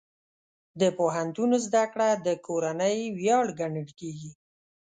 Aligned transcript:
د 0.79 0.81
پوهنتون 0.97 1.49
زده 1.65 1.83
کړه 1.93 2.09
د 2.25 2.27
کورنۍ 2.45 2.97
ویاړ 3.17 3.45
ګڼل 3.59 3.89
کېږي. 3.99 4.31